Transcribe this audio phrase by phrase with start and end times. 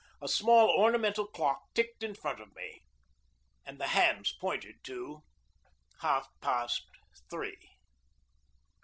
[0.19, 2.81] A small ornamental clock ticked in front of me,
[3.67, 5.21] and the hands pointed to
[5.99, 6.87] half past
[7.29, 7.69] three.